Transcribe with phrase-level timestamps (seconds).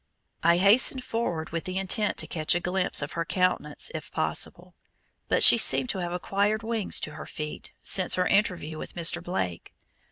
[0.41, 4.73] I hastened forward with intent to catch a glimpse of her countenance if possible;
[5.27, 9.21] but she seemed to have acquired wings to her feet since her interview with Mr.
[9.21, 9.75] Blake.